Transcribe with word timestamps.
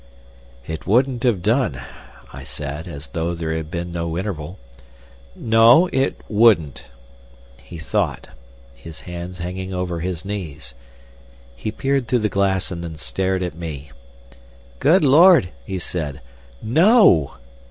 "It 0.65 0.87
wouldn't 0.87 1.21
have 1.21 1.43
done," 1.43 1.79
I 2.33 2.43
said, 2.43 2.87
as 2.87 3.09
though 3.09 3.35
there 3.35 3.55
had 3.55 3.69
been 3.69 3.91
no 3.91 4.17
interval. 4.17 4.57
"No! 5.35 5.89
it 5.93 6.19
wouldn't." 6.27 6.87
He 7.61 7.77
thought, 7.77 8.29
his 8.73 9.01
hands 9.01 9.37
hanging 9.37 9.75
over 9.75 9.99
his 9.99 10.25
knees. 10.25 10.73
He 11.55 11.71
peered 11.71 12.07
through 12.07 12.17
the 12.25 12.29
glass 12.29 12.71
and 12.71 12.83
then 12.83 12.95
stared 12.95 13.43
at 13.43 13.53
me. 13.53 13.91
"Good 14.79 15.03
Lord!" 15.03 15.49
he 15.67 15.77
said. 15.77 16.19
"_No! 16.65 17.35